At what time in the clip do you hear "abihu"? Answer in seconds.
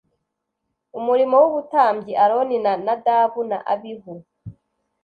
3.73-4.13